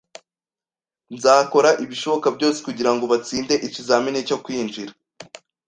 Nzakora 1.15 1.69
ibishoboka 1.83 2.27
byose 2.35 2.59
kugirango 2.67 3.03
batsinde 3.11 3.55
ikizamini 3.67 4.19
cyo 4.29 4.37
kwinjira 4.43 4.91